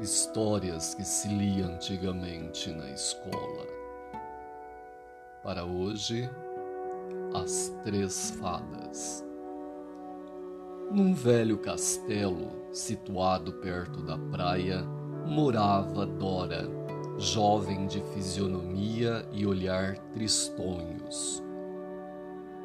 [0.00, 3.66] Histórias que se lia antigamente na escola.
[5.42, 6.30] Para hoje,
[7.34, 9.26] As Três Fadas.
[10.92, 14.84] Num velho castelo situado perto da praia,
[15.26, 16.68] morava Dora,
[17.18, 21.42] jovem de fisionomia e olhar tristonhos.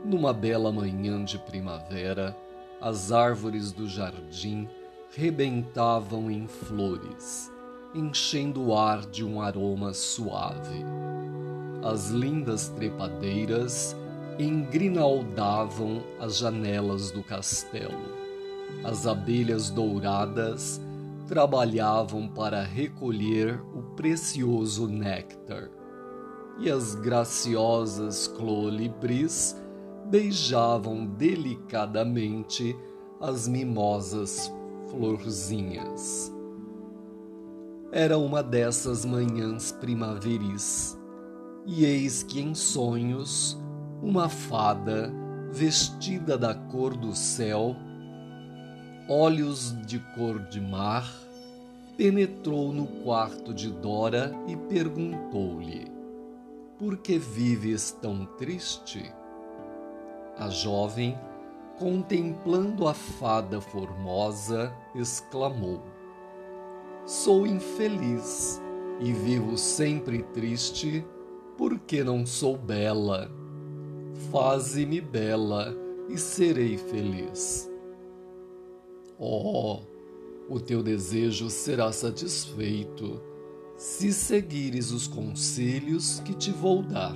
[0.05, 2.37] Numa bela manhã de primavera,
[2.79, 4.69] as árvores do jardim
[5.15, 7.51] rebentavam em flores,
[7.93, 10.83] enchendo o ar de um aroma suave.
[11.83, 13.95] As lindas trepadeiras
[14.39, 18.11] engrinaldavam as janelas do castelo.
[18.83, 20.81] As abelhas douradas
[21.27, 25.69] trabalhavam para recolher o precioso néctar.
[26.57, 29.55] E as graciosas colibris
[30.09, 32.75] beijavam delicadamente
[33.21, 34.51] as mimosas
[34.93, 36.31] florzinhas.
[37.91, 40.97] Era uma dessas manhãs primaveris,
[41.65, 43.57] e eis que em sonhos
[44.01, 45.11] uma fada
[45.51, 47.75] vestida da cor do céu,
[49.09, 51.11] olhos de cor de mar,
[51.97, 55.91] penetrou no quarto de Dora e perguntou-lhe:
[56.77, 59.11] Por que vives tão triste?
[60.37, 61.17] A jovem
[61.77, 65.81] contemplando a fada formosa, exclamou:
[67.05, 68.61] Sou infeliz
[68.99, 71.05] e vivo sempre triste
[71.57, 73.31] porque não sou bela.
[74.31, 75.75] Faze-me bela
[76.09, 77.69] e serei feliz.
[79.17, 79.79] Oh,
[80.49, 83.21] o teu desejo será satisfeito
[83.77, 87.15] se seguires os conselhos que te vou dar.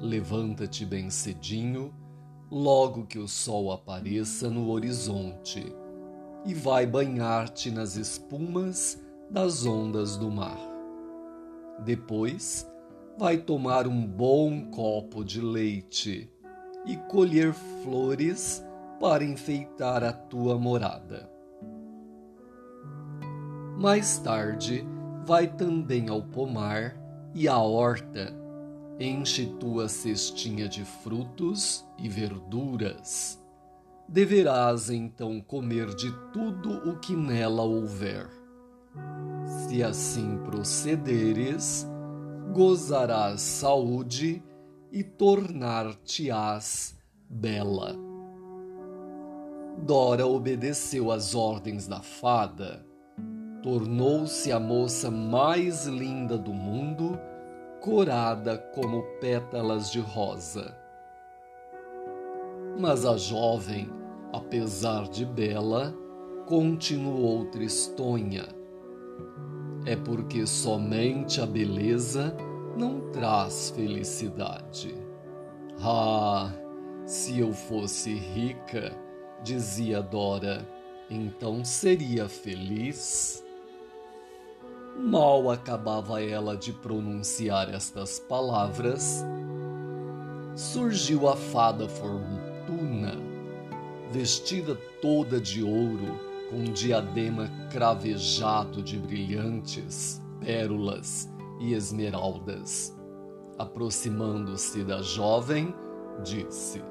[0.00, 1.92] Levanta-te bem cedinho
[2.50, 5.74] logo que o sol apareça no horizonte,
[6.44, 9.00] e vai banhar-te nas espumas
[9.30, 10.58] das ondas do mar.
[11.84, 12.66] Depois,
[13.18, 16.30] vai tomar um bom copo de leite
[16.86, 18.64] e colher flores
[19.00, 21.30] para enfeitar a tua morada.
[23.76, 24.84] Mais tarde,
[25.24, 26.96] vai também ao pomar
[27.34, 28.34] e à horta
[29.00, 33.40] Enche tua cestinha de frutos e verduras.
[34.08, 38.28] Deverás então comer de tudo o que nela houver.
[39.46, 41.86] Se assim procederes,
[42.52, 44.42] gozarás saúde
[44.90, 46.98] e tornar-te-ás
[47.30, 47.94] bela.
[49.86, 52.84] Dora obedeceu às ordens da fada,
[53.62, 57.16] tornou-se a moça mais linda do mundo
[57.80, 60.76] corada como pétalas de rosa.
[62.78, 63.90] Mas a jovem,
[64.32, 65.94] apesar de bela,
[66.46, 68.44] continuou tristonha.
[69.84, 72.36] É porque somente a beleza
[72.76, 74.94] não traz felicidade.
[75.80, 76.52] Ah,
[77.04, 78.92] se eu fosse rica,
[79.42, 80.66] dizia Dora,
[81.10, 83.44] então seria feliz.
[84.98, 89.24] Mal acabava ela de pronunciar estas palavras,
[90.56, 93.14] surgiu a fada Fortuna,
[94.10, 96.18] vestida toda de ouro,
[96.50, 102.92] com um diadema cravejado de brilhantes, pérolas e esmeraldas.
[103.56, 105.72] Aproximando-se da jovem,
[106.24, 106.82] disse: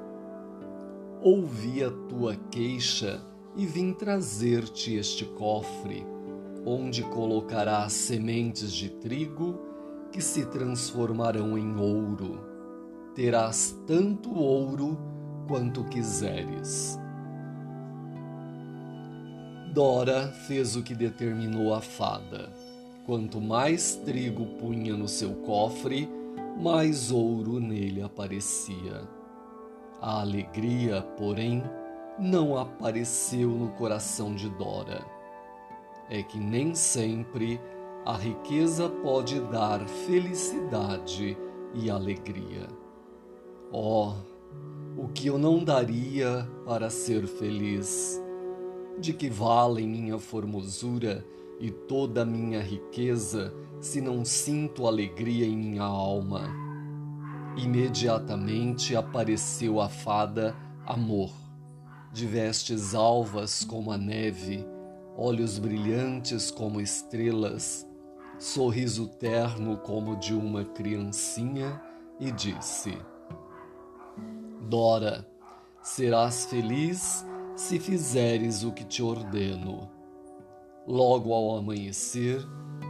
[1.20, 3.22] Ouvi a tua queixa
[3.54, 6.06] e vim trazer-te este cofre
[6.68, 9.58] onde colocarás sementes de trigo
[10.12, 12.40] que se transformarão em ouro.
[13.14, 14.98] Terás tanto ouro
[15.48, 16.98] quanto quiseres.
[19.72, 22.52] Dora fez o que determinou a fada.
[23.06, 26.06] Quanto mais trigo punha no seu cofre,
[26.60, 29.08] mais ouro nele aparecia.
[30.02, 31.62] A alegria, porém,
[32.18, 35.17] não apareceu no coração de Dora
[36.10, 37.60] é que nem sempre
[38.04, 41.36] a riqueza pode dar felicidade
[41.74, 42.66] e alegria.
[43.70, 44.14] Oh,
[44.96, 48.18] o que eu não daria para ser feliz!
[48.98, 51.24] De que vale minha formosura
[51.60, 56.48] e toda minha riqueza se não sinto alegria em minha alma?
[57.56, 60.56] Imediatamente apareceu a fada
[60.86, 61.30] Amor,
[62.10, 64.64] de vestes alvas como a neve
[65.18, 67.84] olhos brilhantes como estrelas,
[68.38, 71.82] sorriso terno como de uma criancinha,
[72.20, 72.96] e disse:
[74.68, 75.26] Dora,
[75.82, 77.26] serás feliz
[77.56, 79.90] se fizeres o que te ordeno.
[80.86, 82.40] Logo ao amanhecer,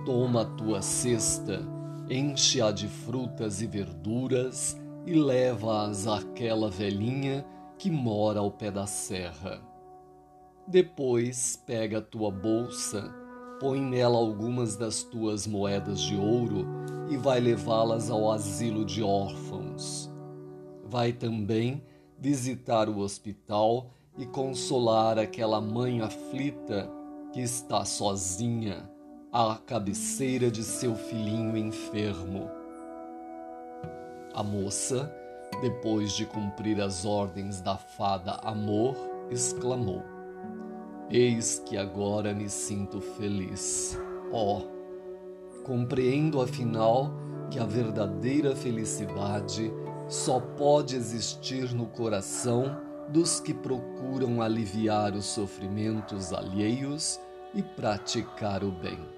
[0.05, 1.67] toma a tua cesta,
[2.11, 4.77] enche-a de frutas e verduras
[5.07, 7.45] e leva-as àquela velhinha
[7.79, 9.63] que mora ao pé da serra.
[10.71, 13.11] Depois pega a tua bolsa,
[13.59, 16.67] põe nela algumas das tuas moedas de ouro
[17.09, 20.11] e vai levá-las ao asilo de órfãos.
[20.85, 21.83] Vai também
[22.19, 26.87] visitar o hospital e consolar aquela mãe aflita
[27.33, 28.91] que está sozinha
[29.33, 32.47] à cabeceira de seu filhinho enfermo.
[34.35, 35.11] A moça,
[35.63, 38.95] depois de cumprir as ordens da fada Amor,
[39.31, 40.18] exclamou:
[41.11, 43.99] Eis que agora me sinto feliz.
[44.31, 47.11] Ó, oh, compreendo afinal
[47.51, 49.73] que a verdadeira felicidade
[50.07, 52.77] só pode existir no coração
[53.09, 57.19] dos que procuram aliviar os sofrimentos alheios
[57.55, 59.18] e praticar o bem.